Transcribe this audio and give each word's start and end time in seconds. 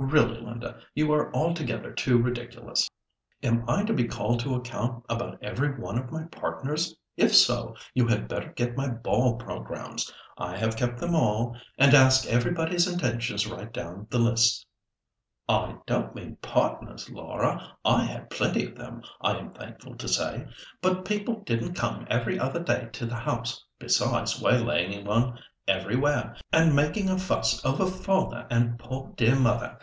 "Really 0.00 0.40
Linda, 0.40 0.78
you 0.94 1.12
are 1.12 1.34
altogether 1.34 1.92
too 1.92 2.22
ridiculous. 2.22 2.88
Am 3.42 3.64
I 3.68 3.82
to 3.82 3.92
be 3.92 4.04
called 4.04 4.38
to 4.40 4.54
account 4.54 5.04
about 5.08 5.42
every 5.42 5.74
one 5.76 5.98
of 5.98 6.12
my 6.12 6.22
partners? 6.26 6.94
If 7.16 7.34
so, 7.34 7.74
you 7.94 8.06
had 8.06 8.28
better 8.28 8.52
get 8.52 8.76
my 8.76 8.88
ball 8.88 9.34
programmes—I 9.38 10.56
have 10.56 10.76
kept 10.76 11.00
them 11.00 11.16
all—and 11.16 11.94
ask 11.94 12.26
everybody's 12.28 12.86
intentions 12.86 13.48
right 13.48 13.72
down 13.72 14.06
the 14.08 14.20
lists." 14.20 14.64
"I 15.48 15.78
don't 15.84 16.14
mean 16.14 16.36
partners, 16.36 17.10
Laura; 17.10 17.76
I 17.84 18.04
had 18.04 18.30
plenty 18.30 18.66
of 18.66 18.76
them, 18.76 19.02
I 19.20 19.36
am 19.36 19.50
thankful 19.52 19.96
to 19.96 20.06
say; 20.06 20.46
but 20.80 21.06
people 21.06 21.40
didn't 21.40 21.74
come 21.74 22.06
every 22.08 22.38
other 22.38 22.62
day 22.62 22.88
to 22.92 23.04
the 23.04 23.16
house—besides 23.16 24.40
waylaying 24.40 25.04
one 25.06 25.40
everywhere, 25.66 26.34
and 26.50 26.74
making 26.74 27.10
a 27.10 27.18
fuss 27.18 27.62
over 27.62 27.84
father 27.84 28.46
and 28.50 28.78
poor 28.78 29.12
dear 29.18 29.36
mother. 29.38 29.78